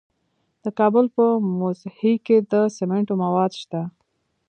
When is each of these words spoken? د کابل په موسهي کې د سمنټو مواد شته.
د 0.63 0.65
کابل 0.79 1.05
په 1.15 1.25
موسهي 1.61 2.13
کې 2.25 2.37
د 2.51 2.53
سمنټو 2.77 3.13
مواد 3.23 3.51
شته. 3.61 3.81